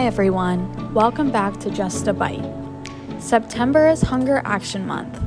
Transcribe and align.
Hi, 0.00 0.06
everyone. 0.06 0.94
Welcome 0.94 1.30
back 1.30 1.60
to 1.60 1.70
Just 1.70 2.08
a 2.08 2.14
Bite. 2.14 2.42
September 3.18 3.86
is 3.86 4.00
Hunger 4.00 4.40
Action 4.46 4.86
Month, 4.86 5.20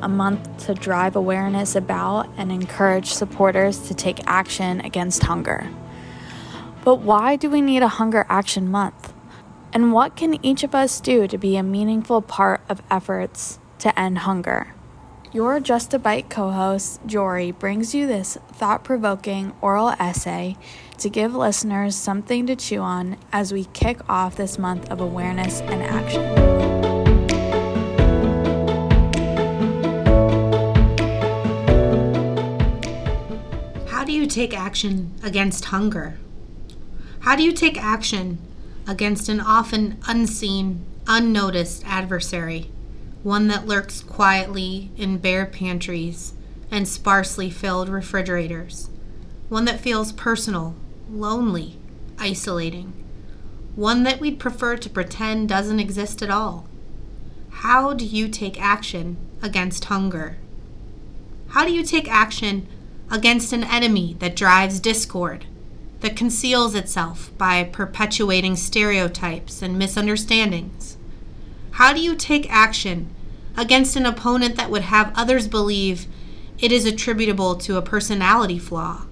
a 0.00 0.08
month 0.08 0.64
to 0.66 0.74
drive 0.74 1.16
awareness 1.16 1.74
about 1.74 2.28
and 2.36 2.52
encourage 2.52 3.12
supporters 3.12 3.80
to 3.88 3.94
take 3.94 4.20
action 4.24 4.80
against 4.82 5.24
hunger. 5.24 5.68
But 6.84 7.00
why 7.00 7.34
do 7.34 7.50
we 7.50 7.60
need 7.60 7.82
a 7.82 7.88
Hunger 7.88 8.24
Action 8.28 8.70
Month? 8.70 9.12
And 9.72 9.92
what 9.92 10.14
can 10.14 10.38
each 10.46 10.62
of 10.62 10.72
us 10.72 11.00
do 11.00 11.26
to 11.26 11.36
be 11.36 11.56
a 11.56 11.64
meaningful 11.64 12.22
part 12.22 12.60
of 12.68 12.80
efforts 12.92 13.58
to 13.80 13.98
end 13.98 14.18
hunger? 14.18 14.72
Your 15.32 15.58
Just 15.58 15.94
a 15.94 15.98
Bite 15.98 16.30
co 16.30 16.52
host, 16.52 17.00
Jory, 17.06 17.50
brings 17.50 17.92
you 17.92 18.06
this 18.06 18.38
thought 18.52 18.84
provoking 18.84 19.52
oral 19.60 19.96
essay 19.98 20.56
to 21.02 21.10
give 21.10 21.34
listeners 21.34 21.94
something 21.94 22.46
to 22.46 22.56
chew 22.56 22.78
on 22.78 23.16
as 23.32 23.52
we 23.52 23.64
kick 23.66 24.00
off 24.08 24.36
this 24.36 24.58
month 24.58 24.90
of 24.90 25.00
awareness 25.00 25.60
and 25.62 25.82
action. 25.82 26.22
How 33.88 34.04
do 34.04 34.12
you 34.12 34.26
take 34.26 34.56
action 34.56 35.12
against 35.22 35.66
hunger? 35.66 36.18
How 37.20 37.36
do 37.36 37.42
you 37.42 37.52
take 37.52 37.76
action 37.82 38.38
against 38.86 39.28
an 39.28 39.40
often 39.40 39.98
unseen, 40.06 40.84
unnoticed 41.06 41.82
adversary? 41.86 42.70
one 43.22 43.46
that 43.46 43.66
lurks 43.66 44.00
quietly 44.00 44.90
in 44.96 45.16
bare 45.18 45.46
pantries 45.46 46.34
and 46.70 46.88
sparsely 46.88 47.50
filled 47.50 47.88
refrigerators, 47.88 48.90
one 49.48 49.64
that 49.64 49.80
feels 49.80 50.12
personal, 50.12 50.74
lonely, 51.10 51.78
isolating, 52.18 52.92
one 53.74 54.02
that 54.02 54.20
we'd 54.20 54.38
prefer 54.38 54.76
to 54.76 54.90
pretend 54.90 55.48
doesn't 55.48 55.80
exist 55.80 56.22
at 56.22 56.30
all. 56.30 56.68
How 57.50 57.92
do 57.92 58.04
you 58.04 58.28
take 58.28 58.60
action 58.60 59.16
against 59.42 59.86
hunger? 59.86 60.36
How 61.48 61.64
do 61.64 61.72
you 61.72 61.82
take 61.82 62.10
action 62.10 62.66
against 63.10 63.52
an 63.52 63.64
enemy 63.64 64.16
that 64.20 64.36
drives 64.36 64.80
discord, 64.80 65.46
that 66.00 66.16
conceals 66.16 66.74
itself 66.74 67.30
by 67.38 67.64
perpetuating 67.64 68.56
stereotypes 68.56 69.62
and 69.62 69.78
misunderstandings? 69.78 70.96
How 71.72 71.92
do 71.92 72.00
you 72.00 72.14
take 72.14 72.50
action 72.50 73.10
against 73.56 73.96
an 73.96 74.06
opponent 74.06 74.56
that 74.56 74.70
would 74.70 74.82
have 74.82 75.12
others 75.14 75.46
believe 75.46 76.06
it 76.58 76.72
is 76.72 76.84
attributable 76.84 77.54
to 77.56 77.76
a 77.76 77.82
personality 77.82 78.58
flaw? 78.58 79.06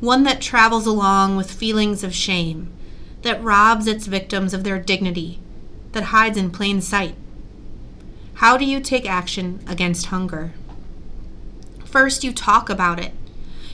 One 0.00 0.22
that 0.22 0.40
travels 0.40 0.86
along 0.86 1.36
with 1.36 1.50
feelings 1.50 2.04
of 2.04 2.14
shame, 2.14 2.72
that 3.22 3.42
robs 3.42 3.86
its 3.86 4.06
victims 4.06 4.54
of 4.54 4.62
their 4.62 4.78
dignity, 4.78 5.40
that 5.92 6.04
hides 6.04 6.36
in 6.36 6.50
plain 6.50 6.80
sight? 6.80 7.16
How 8.34 8.56
do 8.56 8.64
you 8.64 8.78
take 8.78 9.10
action 9.10 9.58
against 9.66 10.06
hunger? 10.06 10.52
First, 11.84 12.22
you 12.22 12.32
talk 12.32 12.70
about 12.70 13.00
it. 13.00 13.12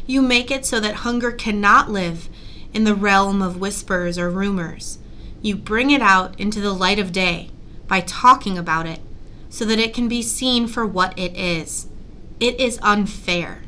You 0.07 0.23
make 0.23 0.51
it 0.51 0.65
so 0.65 0.81
that 0.81 0.97
hunger 0.97 1.31
cannot 1.31 1.91
live 1.91 2.31
in 2.73 2.85
the 2.85 2.95
realm 2.95 3.43
of 3.43 3.61
whispers 3.61 4.19
or 4.19 4.31
rumors. 4.31 4.99
You 5.43 5.57
bring 5.57 5.91
it 5.91 6.01
out 6.01 6.41
into 6.41 6.63
the 6.63 6.73
light 6.73 6.99
of 6.99 7.13
day 7.13 7.51
by 7.87 8.01
talking 8.01 8.57
about 8.57 8.87
it 8.87 9.01
so 9.51 9.67
that 9.67 9.79
it 9.79 9.93
can 9.93 10.09
be 10.09 10.23
seen 10.23 10.67
for 10.67 10.87
what 10.87 11.19
it 11.19 11.37
is. 11.37 11.87
It 12.41 12.59
is 12.59 12.79
unfair. 12.83 13.65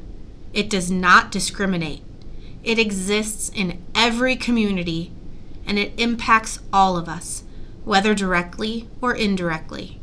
It 0.55 0.71
does 0.71 0.91
not 0.91 1.31
discriminate. 1.31 2.03
It 2.67 2.79
exists 2.79 3.51
in 3.55 3.83
every 3.95 4.37
community 4.37 5.11
and 5.67 5.79
it 5.79 5.99
impacts 5.99 6.59
all 6.71 6.99
of 6.99 7.09
us, 7.09 7.45
whether 7.85 8.15
directly 8.15 8.91
or 9.01 9.15
indirectly. 9.15 9.99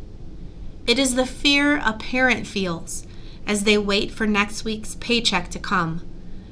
It 0.88 0.98
is 0.98 1.14
the 1.14 1.28
fear 1.28 1.78
a 1.78 1.94
parent 1.94 2.48
feels 2.48 3.06
as 3.46 3.66
they 3.66 3.78
wait 3.78 4.10
for 4.10 4.26
next 4.26 4.66
week's 4.66 4.96
paycheck 4.96 5.52
to 5.52 5.60
come 5.60 6.02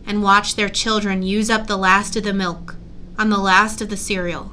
and 0.05 0.21
watch 0.21 0.55
their 0.55 0.69
children 0.69 1.23
use 1.23 1.49
up 1.49 1.65
the 1.65 1.77
last 1.77 2.15
of 2.15 2.23
the 2.23 2.33
milk 2.33 2.75
on 3.17 3.31
the 3.31 3.39
last 3.39 3.81
of 3.81 3.89
the 3.89 3.97
cereal 3.97 4.51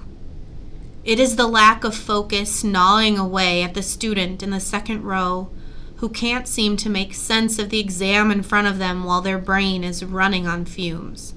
it 1.09 1.19
is 1.19 1.37
the 1.37 1.47
lack 1.47 1.85
of 1.85 1.95
focus 1.95 2.63
gnawing 2.63 3.17
away 3.17 3.63
at 3.63 3.73
the 3.73 3.83
student 3.83 4.43
in 4.43 4.51
the 4.51 4.61
second 4.61 5.05
row 5.05 5.49
who 5.97 6.09
can't 6.11 6.47
seem 6.47 6.77
to 6.77 6.91
make 6.91 7.15
sense 7.15 7.59
of 7.59 7.71
the 7.71 7.81
exam 7.81 8.31
in 8.31 8.43
front 8.43 8.67
of 8.67 8.77
them 8.79 9.05
while 9.05 9.23
their 9.23 9.39
brain 9.39 9.83
is 9.83 10.05
running 10.05 10.47
on 10.47 10.67
fumes. 10.67 11.33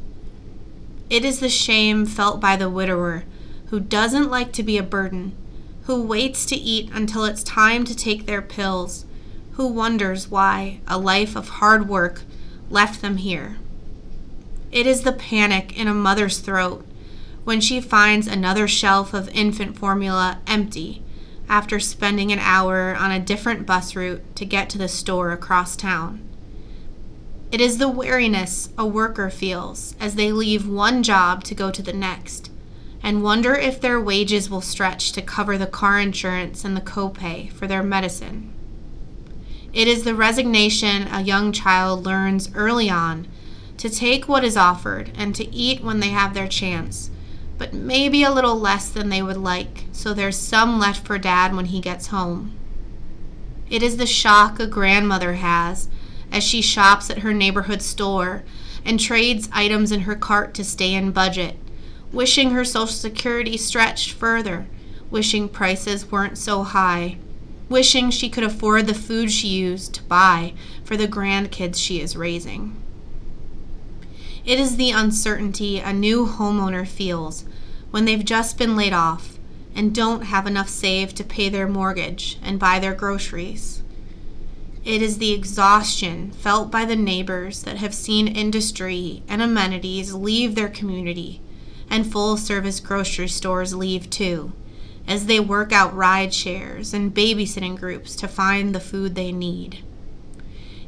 It 1.12 1.26
is 1.26 1.42
the 1.42 1.50
shame 1.50 2.06
felt 2.06 2.40
by 2.40 2.56
the 2.56 2.70
widower 2.70 3.26
who 3.66 3.82
doesn't 3.82 4.32
like 4.32 4.54
to 4.54 4.64
be 4.64 4.78
a 4.78 4.84
burden, 4.84 5.36
who 5.84 6.02
waits 6.02 6.46
to 6.46 6.56
eat 6.56 6.90
until 6.94 7.26
it's 7.26 7.44
time 7.44 7.84
to 7.84 7.94
take 7.94 8.26
their 8.26 8.42
pills, 8.42 9.04
who 9.52 9.68
wonders 9.68 10.30
why 10.30 10.80
a 10.88 10.98
life 10.98 11.36
of 11.36 11.50
hard 11.50 11.90
work 11.90 12.22
left 12.70 13.02
them 13.02 13.18
here. 13.18 13.58
It 14.72 14.88
is 14.88 15.02
the 15.02 15.12
panic 15.12 15.78
in 15.78 15.90
a 15.90 15.94
mother's 15.94 16.38
throat 16.38 16.86
when 17.44 17.60
she 17.60 17.82
finds 17.82 18.26
another 18.26 18.66
shelf 18.66 19.14
of 19.14 19.28
infant 19.36 19.78
formula 19.78 20.40
empty 20.48 21.04
after 21.50 21.78
spending 21.78 22.32
an 22.32 22.40
hour 22.40 22.96
on 22.96 23.12
a 23.12 23.20
different 23.20 23.66
bus 23.66 23.98
route 23.98 24.24
to 24.38 24.46
get 24.46 24.70
to 24.70 24.78
the 24.78 24.88
store 24.88 25.34
across 25.34 25.76
town. 25.76 26.26
It 27.52 27.60
is 27.60 27.78
the 27.78 27.90
weariness 27.90 28.70
a 28.78 28.86
worker 28.86 29.30
feels 29.30 29.96
as 30.00 30.16
they 30.16 30.32
leave 30.32 30.68
one 30.68 31.04
job 31.04 31.44
to 31.46 31.56
go 31.56 31.70
to 31.72 31.82
the 31.82 31.94
next 31.94 32.50
and 33.04 33.24
wonder 33.24 33.54
if 33.54 33.82
their 33.82 34.00
wages 34.00 34.50
will 34.50 34.62
stretch 34.62 35.12
to 35.12 35.22
cover 35.22 35.58
the 35.58 35.68
car 35.68 36.00
insurance 36.00 36.64
and 36.64 36.78
the 36.78 36.82
copay 36.82 37.52
for 37.52 37.68
their 37.68 37.84
medicine. 37.84 38.54
It 39.74 39.88
is 39.88 40.04
the 40.04 40.16
resignation 40.16 41.08
a 41.08 41.22
young 41.22 41.52
child 41.52 42.06
learns 42.06 42.54
early 42.56 42.90
on 42.90 43.28
to 43.78 43.90
take 43.90 44.28
what 44.28 44.44
is 44.44 44.56
offered 44.56 45.12
and 45.16 45.34
to 45.36 45.54
eat 45.54 45.84
when 45.84 46.00
they 46.00 46.10
have 46.10 46.34
their 46.34 46.48
chance 46.48 47.12
but 47.62 47.74
maybe 47.74 48.24
a 48.24 48.32
little 48.32 48.60
less 48.60 48.90
than 48.90 49.10
they 49.10 49.22
would 49.22 49.38
like, 49.38 49.86
so 49.92 50.16
there's 50.16 50.36
some 50.36 50.80
left 50.80 51.06
for 51.06 51.20
Dad 51.20 51.56
when 51.56 51.66
he 51.66 51.80
gets 51.80 52.08
home. 52.08 52.58
It 53.70 53.84
is 53.84 53.98
the 53.98 54.08
shock 54.08 54.60
a 54.60 54.66
grandmother 54.66 55.34
has 55.34 55.88
as 56.32 56.44
she 56.44 56.62
shops 56.62 57.10
at 57.10 57.20
her 57.20 57.34
neighborhood 57.34 57.82
store 57.82 58.44
and 58.86 59.00
trades 59.00 59.50
items 59.52 59.92
in 59.92 60.02
her 60.02 60.16
cart 60.16 60.54
to 60.54 60.64
stay 60.64 60.94
in 60.94 61.12
budget, 61.12 61.58
wishing 62.12 62.52
her 62.52 62.66
Social 62.66 62.88
Security 62.88 63.58
stretched 63.58 64.12
further, 64.12 64.66
wishing 65.10 65.50
prices 65.50 66.12
weren't 66.12 66.38
so 66.38 66.64
high, 66.64 67.18
wishing 67.70 68.10
she 68.10 68.30
could 68.30 68.44
afford 68.44 68.88
the 68.88 68.94
food 68.94 69.32
she 69.32 69.48
used 69.48 69.94
to 69.94 70.04
buy 70.04 70.54
for 70.84 70.98
the 70.98 71.08
grandkids 71.08 71.78
she 71.78 72.02
is 72.02 72.18
raising. 72.18 72.76
It 74.44 74.60
is 74.60 74.76
the 74.76 74.92
uncertainty 74.92 75.80
a 75.80 75.94
new 75.94 76.26
homeowner 76.26 76.88
feels 76.88 77.46
when 77.92 78.06
they've 78.06 78.26
just 78.26 78.58
been 78.58 78.76
laid 78.76 78.94
off 78.94 79.38
and 79.76 79.94
don't 79.94 80.24
have 80.24 80.48
enough 80.48 80.70
saved 80.70 81.16
to 81.18 81.24
pay 81.24 81.48
their 81.48 81.68
mortgage 81.68 82.40
and 82.42 82.60
buy 82.60 82.80
their 82.80 82.94
groceries. 82.94 83.81
It 84.84 85.04
is 85.04 85.20
the 85.20 85.32
exhaustion 85.32 86.32
felt 86.32 86.72
by 86.72 86.86
the 86.86 86.96
neighbors 86.96 87.62
that 87.64 87.78
have 87.78 87.94
seen 87.94 88.28
industry 88.28 89.22
and 89.28 89.40
amenities 89.40 90.14
leave 90.14 90.56
their 90.56 90.70
community 90.70 91.40
and 91.88 92.12
full 92.12 92.36
service 92.36 92.80
grocery 92.80 93.28
stores 93.28 93.76
leave 93.76 94.10
too, 94.10 94.54
as 95.08 95.28
they 95.28 95.40
work 95.40 95.72
out 95.72 95.96
ride 95.96 96.34
shares 96.34 96.96
and 96.96 97.14
babysitting 97.14 97.78
groups 97.78 98.16
to 98.16 98.28
find 98.28 98.74
the 98.74 98.80
food 98.80 99.14
they 99.14 99.32
need. 99.32 99.84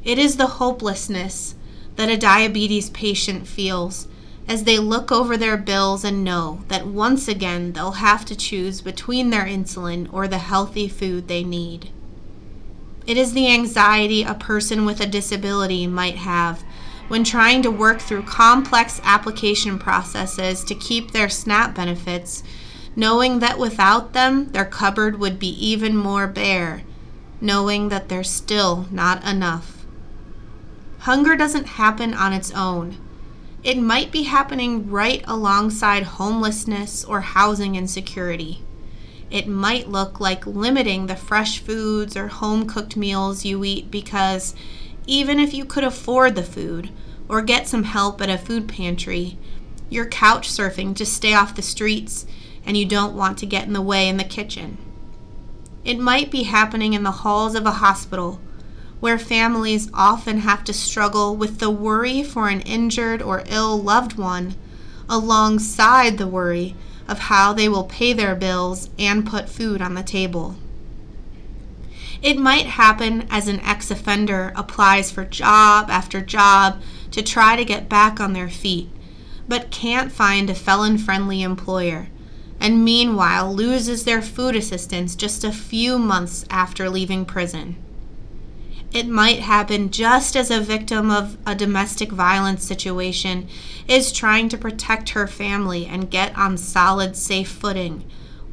It 0.04 0.18
is 0.18 0.38
the 0.38 0.48
hopelessness 0.48 1.54
that 1.96 2.10
a 2.10 2.18
diabetes 2.18 2.90
patient 2.90 3.48
feels 3.48 4.08
as 4.48 4.64
they 4.64 4.80
look 4.80 5.12
over 5.12 5.38
their 5.38 5.58
bills 5.58 6.04
and 6.04 6.24
know 6.24 6.64
that 6.68 6.88
once 6.88 7.28
again 7.28 7.74
they'll 7.74 7.92
have 7.92 8.26
to 8.26 8.36
choose 8.36 8.82
between 8.82 9.30
their 9.30 9.46
insulin 9.46 10.12
or 10.12 10.28
the 10.28 10.40
healthy 10.40 10.88
food 10.88 11.28
they 11.28 11.44
need. 11.44 11.92
It 13.06 13.18
is 13.18 13.34
the 13.34 13.52
anxiety 13.52 14.24
a 14.24 14.34
person 14.34 14.86
with 14.86 15.02
a 15.02 15.06
disability 15.06 15.88
might 15.88 16.16
have 16.16 16.64
when 17.10 17.24
trying 17.24 17.62
to 17.62 17.72
work 17.72 18.00
through 18.00 18.24
complex 18.24 19.02
application 19.04 19.78
processes 19.78 20.64
to 20.64 20.76
keep 20.76 21.12
their 21.12 21.28
SNAP 21.28 21.76
benefits, 21.76 22.44
knowing 22.96 23.40
that 23.40 23.60
without 23.60 24.14
them 24.14 24.52
their 24.52 24.66
cupboard 24.66 25.20
would 25.20 25.38
be 25.38 25.50
even 25.50 25.98
more 25.98 26.28
bare, 26.28 26.84
knowing 27.42 27.90
that 27.90 28.08
there's 28.08 28.30
still 28.30 28.88
not 28.90 29.24
enough. 29.28 29.86
Hunger 31.00 31.36
doesn't 31.36 31.68
happen 31.68 32.14
on 32.14 32.32
its 32.32 32.52
own. 32.54 32.98
It 33.64 33.78
might 33.78 34.12
be 34.12 34.24
happening 34.24 34.90
right 34.90 35.22
alongside 35.28 36.04
homelessness 36.04 37.04
or 37.04 37.20
housing 37.20 37.76
insecurity. 37.76 38.64
It 39.34 39.48
might 39.48 39.90
look 39.90 40.20
like 40.20 40.46
limiting 40.46 41.08
the 41.08 41.16
fresh 41.16 41.58
foods 41.58 42.16
or 42.16 42.28
home 42.28 42.68
cooked 42.68 42.96
meals 42.96 43.44
you 43.44 43.64
eat 43.66 43.90
because 43.90 44.54
even 45.08 45.40
if 45.40 45.56
you 45.56 45.66
could 45.66 45.84
afford 45.84 46.36
the 46.36 46.44
food 46.44 46.92
or 47.28 47.42
get 47.42 47.68
some 47.68 47.86
help 47.86 48.22
at 48.22 48.30
a 48.30 48.38
food 48.38 48.70
pantry, 48.70 49.40
you're 49.90 50.06
couch 50.06 50.48
surfing 50.52 50.96
to 50.98 51.06
stay 51.08 51.34
off 51.34 51.56
the 51.56 51.64
streets, 51.64 52.28
and 52.64 52.78
you 52.78 52.86
don't 52.86 53.16
want 53.16 53.40
to 53.40 53.48
get 53.48 53.66
in 53.66 53.74
the 53.74 53.82
way 53.82 54.08
in 54.08 54.18
the 54.18 54.24
kitchen. 54.24 54.78
It 55.84 55.98
might 55.98 56.30
be 56.30 56.44
happening 56.44 56.94
in 56.94 57.02
the 57.02 57.10
halls 57.10 57.56
of 57.56 57.66
a 57.66 57.72
hospital 57.72 58.40
where 59.00 59.18
families 59.18 59.90
often 59.96 60.42
have 60.42 60.64
to 60.66 60.74
struggle 60.74 61.36
with 61.36 61.58
the 61.58 61.72
worry 61.72 62.22
for 62.22 62.50
an 62.50 62.62
injured 62.62 63.20
or 63.20 63.44
ill 63.48 63.82
loved 63.82 64.16
one 64.16 64.54
alongside 65.10 66.20
the 66.20 66.28
worry 66.28 66.76
of 67.14 67.20
how 67.20 67.54
they 67.54 67.70
will 67.70 67.84
pay 67.84 68.12
their 68.12 68.34
bills 68.34 68.90
and 68.98 69.24
put 69.24 69.48
food 69.48 69.84
on 69.84 69.94
the 69.94 70.02
table. 70.02 70.56
It 72.24 72.40
might 72.40 72.66
happen 72.66 73.28
as 73.30 73.48
an 73.48 73.60
ex 73.60 73.92
offender 73.92 74.52
applies 74.56 75.12
for 75.12 75.24
job 75.24 75.92
after 75.92 76.22
job 76.22 76.82
to 77.12 77.22
try 77.22 77.56
to 77.56 77.64
get 77.64 77.88
back 77.88 78.20
on 78.20 78.34
their 78.34 78.50
feet, 78.50 78.90
but 79.48 79.70
can't 79.70 80.12
find 80.12 80.50
a 80.50 80.56
felon 80.56 80.98
friendly 80.98 81.44
employer, 81.44 82.08
and 82.60 82.84
meanwhile 82.84 83.54
loses 83.54 84.06
their 84.06 84.24
food 84.24 84.56
assistance 84.56 85.14
just 85.14 85.44
a 85.44 85.52
few 85.52 86.00
months 86.00 86.46
after 86.50 86.90
leaving 86.90 87.26
prison. 87.26 87.76
It 88.94 89.08
might 89.08 89.40
happen 89.40 89.90
just 89.90 90.36
as 90.36 90.52
a 90.52 90.60
victim 90.60 91.10
of 91.10 91.38
a 91.46 91.56
domestic 91.56 92.12
violence 92.12 92.64
situation 92.64 93.48
is 93.88 94.12
trying 94.12 94.50
to 94.50 94.58
protect 94.58 95.10
her 95.10 95.28
family 95.28 95.86
and 95.88 96.12
get 96.12 96.38
on 96.38 96.58
solid, 96.58 97.16
safe 97.16 97.50
footing 97.50 98.04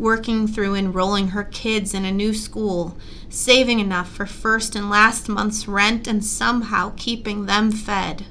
working 0.01 0.49
through 0.49 0.75
enrolling 0.75 1.29
her 1.29 1.45
kids 1.45 1.93
in 1.93 2.07
a 2.07 2.11
new 2.11 2.33
school, 2.33 2.97
saving 3.29 3.79
enough 3.79 4.11
for 4.11 4.25
first 4.25 4.75
and 4.75 4.89
last 4.89 5.29
month's 5.29 5.69
rent, 5.69 6.07
and 6.07 6.25
somehow 6.25 6.91
keeping 6.97 7.45
them 7.45 7.71
fed. 7.71 8.25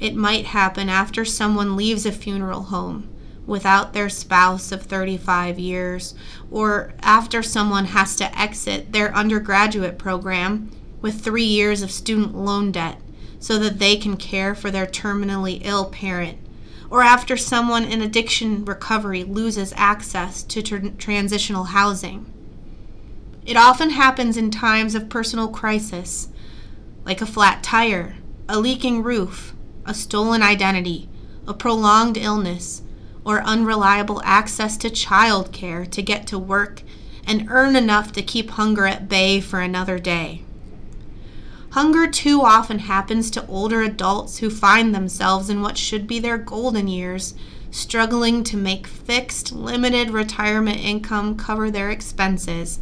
It 0.00 0.16
might 0.16 0.46
happen 0.46 0.88
after 0.88 1.24
someone 1.24 1.76
leaves 1.76 2.04
a 2.04 2.12
funeral 2.12 2.64
home 2.64 3.08
without 3.46 3.92
their 3.92 4.08
spouse 4.08 4.72
of 4.72 4.82
35 4.82 5.58
years, 5.60 6.14
or 6.50 6.92
after 7.00 7.40
someone 7.40 7.86
has 7.86 8.16
to 8.16 8.38
exit 8.38 8.92
their 8.92 9.14
undergraduate 9.14 9.96
program 9.96 10.70
with 11.00 11.20
three 11.20 11.44
years 11.44 11.82
of 11.82 11.90
student 11.90 12.34
loan 12.34 12.72
debt 12.72 13.00
so 13.38 13.58
that 13.58 13.78
they 13.78 13.96
can 13.96 14.16
care 14.16 14.54
for 14.54 14.70
their 14.70 14.86
terminally 14.86 15.60
ill 15.64 15.86
parent 15.86 16.38
or 16.90 17.02
after 17.02 17.36
someone 17.36 17.84
in 17.84 18.00
addiction 18.00 18.64
recovery 18.64 19.24
loses 19.24 19.74
access 19.76 20.42
to 20.42 20.62
tr- 20.62 20.88
transitional 20.96 21.64
housing. 21.64 22.32
It 23.44 23.56
often 23.56 23.90
happens 23.90 24.36
in 24.36 24.50
times 24.50 24.94
of 24.94 25.08
personal 25.08 25.48
crisis, 25.48 26.28
like 27.04 27.20
a 27.20 27.26
flat 27.26 27.62
tire, 27.62 28.16
a 28.48 28.58
leaking 28.58 29.02
roof, 29.02 29.54
a 29.84 29.94
stolen 29.94 30.42
identity, 30.42 31.08
a 31.46 31.54
prolonged 31.54 32.16
illness, 32.16 32.82
or 33.24 33.42
unreliable 33.42 34.22
access 34.24 34.76
to 34.78 34.90
child 34.90 35.52
care 35.52 35.84
to 35.86 36.02
get 36.02 36.26
to 36.26 36.38
work 36.38 36.82
and 37.26 37.46
earn 37.50 37.76
enough 37.76 38.12
to 38.12 38.22
keep 38.22 38.50
hunger 38.50 38.86
at 38.86 39.08
bay 39.08 39.40
for 39.40 39.60
another 39.60 39.98
day. 39.98 40.42
Hunger 41.72 42.06
too 42.06 42.40
often 42.40 42.78
happens 42.78 43.30
to 43.30 43.46
older 43.46 43.82
adults 43.82 44.38
who 44.38 44.48
find 44.48 44.94
themselves 44.94 45.50
in 45.50 45.60
what 45.60 45.76
should 45.76 46.06
be 46.06 46.18
their 46.18 46.38
golden 46.38 46.88
years, 46.88 47.34
struggling 47.70 48.42
to 48.44 48.56
make 48.56 48.86
fixed, 48.86 49.52
limited 49.52 50.10
retirement 50.10 50.78
income 50.78 51.36
cover 51.36 51.70
their 51.70 51.90
expenses, 51.90 52.80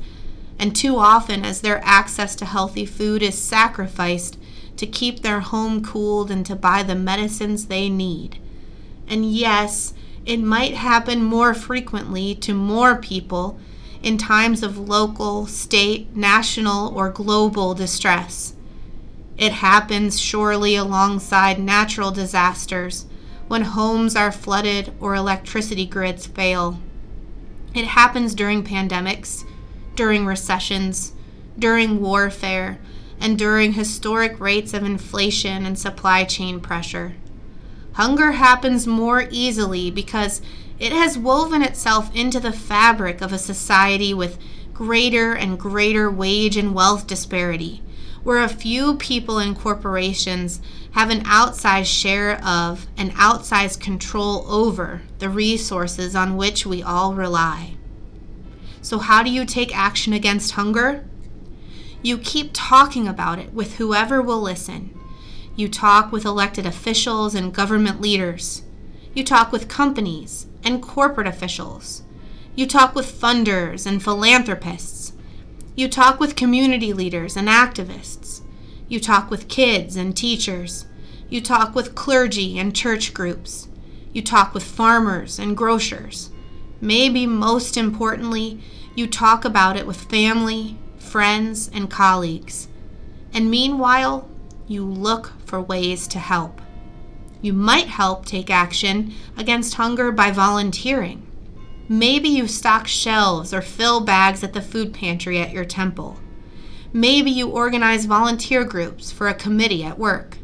and 0.58 0.74
too 0.74 0.96
often 0.98 1.44
as 1.44 1.60
their 1.60 1.84
access 1.84 2.36
to 2.36 2.44
healthy 2.44 2.86
food 2.86 3.22
is 3.22 3.36
sacrificed 3.36 4.38
to 4.76 4.86
keep 4.86 5.20
their 5.20 5.40
home 5.40 5.82
cooled 5.82 6.30
and 6.30 6.46
to 6.46 6.54
buy 6.54 6.82
the 6.84 6.94
medicines 6.94 7.66
they 7.66 7.88
need. 7.88 8.38
And 9.08 9.30
yes, 9.30 9.94
it 10.24 10.38
might 10.38 10.74
happen 10.74 11.22
more 11.22 11.54
frequently 11.54 12.34
to 12.36 12.54
more 12.54 12.96
people 12.96 13.58
in 14.02 14.16
times 14.16 14.62
of 14.62 14.78
local, 14.78 15.46
state, 15.46 16.14
national, 16.14 16.96
or 16.96 17.10
global 17.10 17.74
distress. 17.74 18.55
It 19.38 19.52
happens 19.52 20.18
surely 20.18 20.76
alongside 20.76 21.58
natural 21.58 22.10
disasters 22.10 23.04
when 23.48 23.62
homes 23.62 24.16
are 24.16 24.32
flooded 24.32 24.92
or 24.98 25.14
electricity 25.14 25.84
grids 25.84 26.26
fail. 26.26 26.80
It 27.74 27.84
happens 27.84 28.34
during 28.34 28.64
pandemics, 28.64 29.44
during 29.94 30.24
recessions, 30.24 31.12
during 31.58 32.00
warfare, 32.00 32.78
and 33.20 33.38
during 33.38 33.72
historic 33.72 34.40
rates 34.40 34.72
of 34.72 34.84
inflation 34.84 35.66
and 35.66 35.78
supply 35.78 36.24
chain 36.24 36.60
pressure. 36.60 37.14
Hunger 37.92 38.32
happens 38.32 38.86
more 38.86 39.26
easily 39.30 39.90
because 39.90 40.40
it 40.78 40.92
has 40.92 41.18
woven 41.18 41.62
itself 41.62 42.14
into 42.14 42.40
the 42.40 42.52
fabric 42.52 43.20
of 43.20 43.32
a 43.32 43.38
society 43.38 44.14
with 44.14 44.38
greater 44.72 45.34
and 45.34 45.58
greater 45.58 46.10
wage 46.10 46.56
and 46.56 46.74
wealth 46.74 47.06
disparity 47.06 47.82
where 48.26 48.42
a 48.42 48.48
few 48.48 48.96
people 48.96 49.38
and 49.38 49.56
corporations 49.56 50.60
have 50.90 51.10
an 51.10 51.22
outsized 51.22 51.86
share 51.86 52.44
of 52.44 52.88
and 52.96 53.12
outsized 53.12 53.78
control 53.78 54.44
over 54.48 55.02
the 55.20 55.30
resources 55.30 56.16
on 56.16 56.36
which 56.36 56.66
we 56.66 56.82
all 56.82 57.14
rely. 57.14 57.76
So, 58.82 58.98
how 58.98 59.22
do 59.22 59.30
you 59.30 59.44
take 59.44 59.78
action 59.78 60.12
against 60.12 60.54
hunger? 60.54 61.04
You 62.02 62.18
keep 62.18 62.50
talking 62.52 63.06
about 63.06 63.38
it 63.38 63.52
with 63.52 63.76
whoever 63.76 64.20
will 64.20 64.40
listen. 64.40 64.98
You 65.54 65.68
talk 65.68 66.10
with 66.10 66.24
elected 66.24 66.66
officials 66.66 67.32
and 67.32 67.54
government 67.54 68.00
leaders. 68.00 68.62
You 69.14 69.22
talk 69.22 69.52
with 69.52 69.68
companies 69.68 70.48
and 70.64 70.82
corporate 70.82 71.28
officials. 71.28 72.02
You 72.56 72.66
talk 72.66 72.96
with 72.96 73.20
funders 73.20 73.86
and 73.86 74.02
philanthropists. 74.02 75.05
You 75.76 75.88
talk 75.88 76.18
with 76.18 76.36
community 76.36 76.94
leaders 76.94 77.36
and 77.36 77.48
activists. 77.48 78.40
You 78.88 78.98
talk 78.98 79.30
with 79.30 79.46
kids 79.46 79.94
and 79.94 80.16
teachers. 80.16 80.86
You 81.28 81.42
talk 81.42 81.74
with 81.74 81.94
clergy 81.94 82.58
and 82.58 82.74
church 82.74 83.12
groups. 83.12 83.68
You 84.10 84.22
talk 84.22 84.54
with 84.54 84.62
farmers 84.62 85.38
and 85.38 85.54
grocers. 85.54 86.30
Maybe 86.80 87.26
most 87.26 87.76
importantly, 87.76 88.58
you 88.94 89.06
talk 89.06 89.44
about 89.44 89.76
it 89.76 89.86
with 89.86 90.00
family, 90.10 90.78
friends, 90.96 91.70
and 91.74 91.90
colleagues. 91.90 92.68
And 93.34 93.50
meanwhile, 93.50 94.26
you 94.66 94.82
look 94.82 95.34
for 95.44 95.60
ways 95.60 96.08
to 96.08 96.18
help. 96.18 96.62
You 97.42 97.52
might 97.52 97.88
help 97.88 98.24
take 98.24 98.48
action 98.48 99.12
against 99.36 99.74
hunger 99.74 100.10
by 100.10 100.30
volunteering. 100.30 101.26
Maybe 101.88 102.28
you 102.28 102.48
stock 102.48 102.86
shelves 102.86 103.54
or 103.54 103.62
fill 103.62 104.00
bags 104.00 104.42
at 104.42 104.52
the 104.52 104.62
food 104.62 104.92
pantry 104.92 105.38
at 105.38 105.52
your 105.52 105.64
temple. 105.64 106.18
Maybe 106.92 107.30
you 107.30 107.48
organize 107.48 108.06
volunteer 108.06 108.64
groups 108.64 109.12
for 109.12 109.28
a 109.28 109.34
committee 109.34 109.84
at 109.84 109.98
work. 109.98 110.38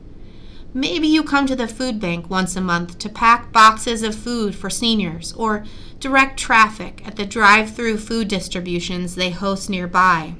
Maybe 0.74 1.06
you 1.06 1.22
come 1.22 1.46
to 1.46 1.56
the 1.56 1.68
food 1.68 2.00
bank 2.00 2.30
once 2.30 2.56
a 2.56 2.60
month 2.60 2.98
to 3.00 3.08
pack 3.08 3.52
boxes 3.52 4.02
of 4.02 4.14
food 4.14 4.54
for 4.54 4.70
seniors 4.70 5.32
or 5.34 5.64
direct 6.00 6.38
traffic 6.38 7.06
at 7.06 7.16
the 7.16 7.26
drive 7.26 7.74
through 7.74 7.98
food 7.98 8.28
distributions 8.28 9.14
they 9.14 9.30
host 9.30 9.68
nearby. 9.68 10.34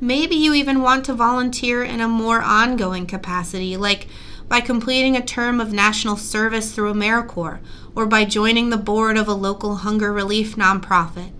Maybe 0.00 0.34
you 0.34 0.54
even 0.54 0.80
want 0.80 1.04
to 1.06 1.14
volunteer 1.14 1.84
in 1.84 2.00
a 2.00 2.08
more 2.08 2.40
ongoing 2.40 3.06
capacity, 3.06 3.76
like 3.76 4.06
by 4.50 4.60
completing 4.60 5.16
a 5.16 5.24
term 5.24 5.60
of 5.60 5.72
national 5.72 6.16
service 6.16 6.74
through 6.74 6.92
AmeriCorps 6.92 7.60
or 7.94 8.04
by 8.04 8.24
joining 8.24 8.68
the 8.68 8.76
board 8.76 9.16
of 9.16 9.28
a 9.28 9.32
local 9.32 9.76
hunger 9.76 10.12
relief 10.12 10.56
nonprofit. 10.56 11.30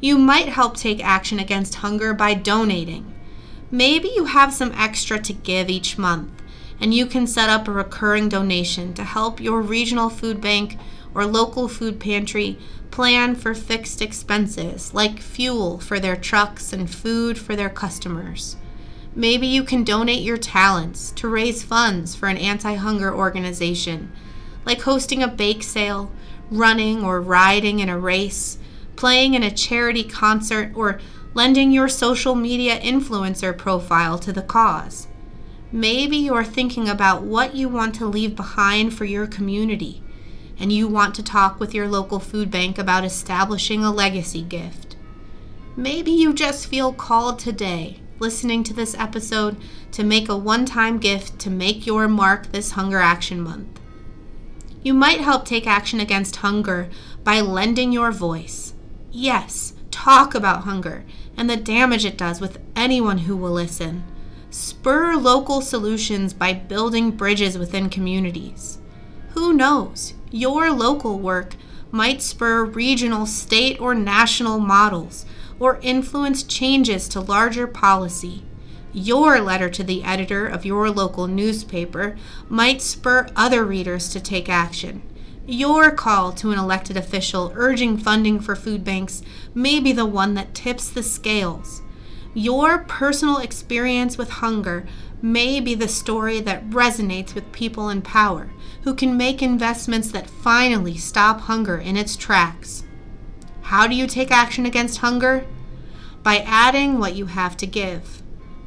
You 0.00 0.16
might 0.16 0.48
help 0.48 0.74
take 0.74 1.04
action 1.04 1.38
against 1.38 1.76
hunger 1.76 2.14
by 2.14 2.32
donating. 2.32 3.14
Maybe 3.70 4.08
you 4.08 4.24
have 4.24 4.54
some 4.54 4.72
extra 4.72 5.18
to 5.18 5.34
give 5.34 5.68
each 5.68 5.98
month, 5.98 6.42
and 6.80 6.94
you 6.94 7.04
can 7.04 7.26
set 7.26 7.50
up 7.50 7.68
a 7.68 7.72
recurring 7.72 8.30
donation 8.30 8.94
to 8.94 9.04
help 9.04 9.38
your 9.38 9.60
regional 9.60 10.08
food 10.08 10.40
bank 10.40 10.78
or 11.14 11.26
local 11.26 11.68
food 11.68 12.00
pantry 12.00 12.58
plan 12.90 13.34
for 13.34 13.54
fixed 13.54 14.00
expenses 14.00 14.94
like 14.94 15.20
fuel 15.20 15.78
for 15.78 16.00
their 16.00 16.16
trucks 16.16 16.72
and 16.72 16.88
food 16.88 17.36
for 17.36 17.54
their 17.54 17.70
customers. 17.70 18.56
Maybe 19.16 19.46
you 19.46 19.62
can 19.62 19.84
donate 19.84 20.22
your 20.22 20.36
talents 20.36 21.12
to 21.12 21.28
raise 21.28 21.62
funds 21.62 22.16
for 22.16 22.28
an 22.28 22.36
anti 22.36 22.74
hunger 22.74 23.14
organization, 23.14 24.10
like 24.66 24.82
hosting 24.82 25.22
a 25.22 25.28
bake 25.28 25.62
sale, 25.62 26.10
running 26.50 27.04
or 27.04 27.20
riding 27.20 27.78
in 27.78 27.88
a 27.88 27.98
race, 27.98 28.58
playing 28.96 29.34
in 29.34 29.44
a 29.44 29.52
charity 29.52 30.02
concert, 30.02 30.72
or 30.74 30.98
lending 31.32 31.70
your 31.70 31.88
social 31.88 32.34
media 32.34 32.78
influencer 32.80 33.56
profile 33.56 34.18
to 34.18 34.32
the 34.32 34.42
cause. 34.42 35.06
Maybe 35.70 36.16
you're 36.16 36.44
thinking 36.44 36.88
about 36.88 37.22
what 37.22 37.54
you 37.54 37.68
want 37.68 37.94
to 37.96 38.06
leave 38.06 38.34
behind 38.34 38.94
for 38.94 39.04
your 39.04 39.28
community, 39.28 40.02
and 40.58 40.72
you 40.72 40.88
want 40.88 41.14
to 41.14 41.22
talk 41.22 41.60
with 41.60 41.72
your 41.72 41.86
local 41.86 42.18
food 42.18 42.50
bank 42.50 42.78
about 42.78 43.04
establishing 43.04 43.84
a 43.84 43.92
legacy 43.92 44.42
gift. 44.42 44.96
Maybe 45.76 46.10
you 46.10 46.32
just 46.32 46.66
feel 46.66 46.92
called 46.92 47.38
today 47.38 48.00
listening 48.18 48.62
to 48.64 48.74
this 48.74 48.94
episode 48.94 49.56
to 49.92 50.04
make 50.04 50.28
a 50.28 50.36
one 50.36 50.64
time 50.64 50.98
gift 50.98 51.38
to 51.40 51.50
make 51.50 51.86
your 51.86 52.08
mark 52.08 52.52
this 52.52 52.72
Hunger 52.72 52.98
Action 52.98 53.40
Month. 53.40 53.80
You 54.82 54.94
might 54.94 55.20
help 55.20 55.44
take 55.44 55.66
action 55.66 56.00
against 56.00 56.36
hunger 56.36 56.90
by 57.22 57.40
lending 57.40 57.92
your 57.92 58.12
voice. 58.12 58.74
Yes, 59.10 59.74
talk 59.90 60.34
about 60.34 60.64
hunger 60.64 61.04
and 61.36 61.48
the 61.48 61.56
damage 61.56 62.04
it 62.04 62.18
does 62.18 62.40
with 62.40 62.58
anyone 62.76 63.18
who 63.18 63.36
will 63.36 63.52
listen. 63.52 64.04
Spur 64.50 65.16
local 65.16 65.60
solutions 65.60 66.32
by 66.32 66.52
building 66.52 67.10
bridges 67.10 67.58
within 67.58 67.88
communities. 67.88 68.78
Who 69.30 69.52
knows? 69.52 70.14
Your 70.30 70.70
local 70.70 71.18
work 71.18 71.56
might 71.90 72.22
spur 72.22 72.64
regional, 72.64 73.26
state, 73.26 73.80
or 73.80 73.94
national 73.94 74.58
models 74.58 75.26
or 75.64 75.78
influence 75.80 76.42
changes 76.42 77.08
to 77.08 77.18
larger 77.18 77.66
policy. 77.66 78.44
Your 78.92 79.40
letter 79.40 79.70
to 79.70 79.82
the 79.82 80.04
editor 80.04 80.46
of 80.46 80.66
your 80.66 80.90
local 80.90 81.26
newspaper 81.26 82.16
might 82.50 82.82
spur 82.82 83.28
other 83.34 83.64
readers 83.64 84.10
to 84.10 84.20
take 84.20 84.50
action. 84.50 85.00
Your 85.46 85.90
call 85.90 86.32
to 86.32 86.50
an 86.50 86.58
elected 86.58 86.98
official 86.98 87.50
urging 87.56 87.96
funding 87.96 88.40
for 88.40 88.54
food 88.54 88.84
banks 88.84 89.22
may 89.54 89.80
be 89.80 89.90
the 89.90 90.04
one 90.04 90.34
that 90.34 90.52
tips 90.52 90.90
the 90.90 91.02
scales. 91.02 91.80
Your 92.34 92.80
personal 92.80 93.38
experience 93.38 94.18
with 94.18 94.28
hunger 94.44 94.86
may 95.22 95.60
be 95.60 95.74
the 95.74 95.88
story 95.88 96.40
that 96.40 96.68
resonates 96.68 97.34
with 97.34 97.52
people 97.52 97.88
in 97.88 98.02
power 98.02 98.50
who 98.82 98.92
can 98.92 99.16
make 99.16 99.40
investments 99.40 100.12
that 100.12 100.28
finally 100.28 100.98
stop 100.98 101.40
hunger 101.40 101.78
in 101.78 101.96
its 101.96 102.16
tracks. 102.16 102.83
How 103.64 103.86
do 103.86 103.94
you 103.94 104.06
take 104.06 104.30
action 104.30 104.66
against 104.66 104.98
hunger? 104.98 105.46
By 106.22 106.38
adding 106.38 106.98
what 106.98 107.14
you 107.14 107.26
have 107.26 107.56
to 107.58 107.66
give 107.66 108.22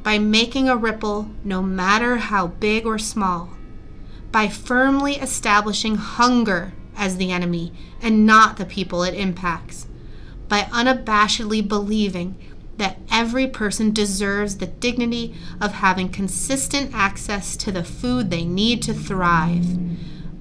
by 0.08 0.18
making 0.18 0.70
a 0.70 0.76
ripple, 0.76 1.28
no 1.44 1.60
matter 1.62 2.16
how 2.16 2.46
big 2.46 2.86
or 2.86 2.98
small, 2.98 3.50
by 4.32 4.48
firmly 4.48 5.16
establishing 5.16 5.96
hunger 5.96 6.72
as 6.96 7.18
the 7.18 7.30
enemy 7.30 7.72
and 8.00 8.24
not 8.24 8.56
the 8.56 8.64
people 8.64 9.02
it 9.02 9.12
impacts, 9.12 9.86
by 10.48 10.62
unabashedly 10.62 11.66
believing 11.66 12.34
that 12.78 12.96
every 13.10 13.46
person 13.46 13.92
deserves 13.92 14.56
the 14.56 14.66
dignity 14.66 15.34
of 15.60 15.72
having 15.72 16.08
consistent 16.08 16.90
access 16.94 17.54
to 17.54 17.70
the 17.70 17.84
food 17.84 18.30
they 18.30 18.44
need 18.44 18.80
to 18.80 18.94
thrive, 18.94 19.66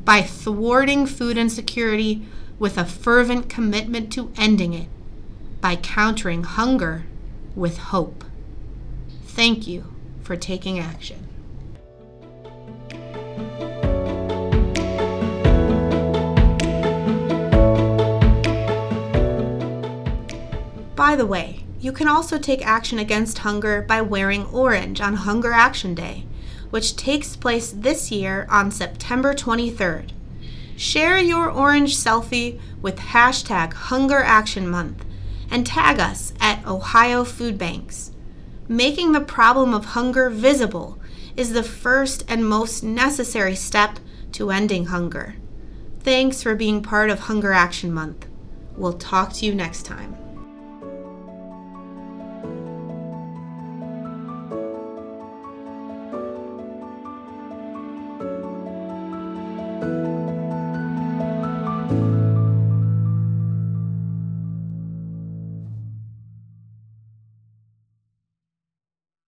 by 0.06 0.22
thwarting 0.22 1.06
food 1.06 1.38
insecurity 1.38 2.26
with 2.60 2.78
a 2.78 2.86
fervent 2.86 3.50
commitment 3.50 4.12
to 4.14 4.32
ending 4.38 4.74
it, 4.74 4.88
by 5.62 5.76
countering 5.76 6.44
hunger 6.44 7.04
with 7.56 7.78
hope. 7.78 8.24
Thank 9.24 9.68
you 9.68 9.94
for 10.22 10.36
taking 10.36 10.80
action. 10.80 11.28
By 20.96 21.16
the 21.16 21.28
way, 21.28 21.64
you 21.80 21.92
can 21.92 22.08
also 22.08 22.40
take 22.40 22.66
action 22.66 22.98
against 22.98 23.38
hunger 23.40 23.84
by 23.84 24.02
wearing 24.02 24.46
orange 24.48 25.00
on 25.00 25.14
Hunger 25.14 25.52
Action 25.52 25.94
Day, 25.94 26.26
which 26.72 26.96
takes 26.96 27.36
place 27.36 27.72
this 27.72 28.12
year 28.12 28.48
on 28.50 28.72
September 28.72 29.34
23rd. 29.34 30.12
Share 30.78 31.18
your 31.18 31.50
orange 31.50 31.98
selfie 31.98 32.60
with 32.84 32.98
hashtag 32.98 33.74
Hunger 33.74 34.20
Action 34.20 34.70
Month 34.70 35.04
and 35.50 35.66
tag 35.66 36.00
us 36.00 36.34
at 36.40 36.64
Ohio 36.68 37.24
Food 37.24 37.58
Banks. 37.58 38.12
Making 38.68 39.12
the 39.12 39.22
problem 39.22 39.74
of 39.74 39.86
hunger 39.86 40.30
visible 40.30 41.00
is 41.36 41.54
the 41.54 41.64
first 41.64 42.24
and 42.28 42.48
most 42.48 42.84
necessary 42.84 43.56
step 43.56 43.98
to 44.34 44.52
ending 44.52 44.86
hunger. 44.86 45.38
Thanks 46.02 46.44
for 46.44 46.54
being 46.54 46.84
part 46.84 47.10
of 47.10 47.22
Hunger 47.22 47.54
Action 47.54 47.92
Month. 47.92 48.28
We'll 48.76 48.94
talk 48.94 49.34
to 49.34 49.48
you 49.48 49.56
next 49.56 49.82
time. 49.84 50.27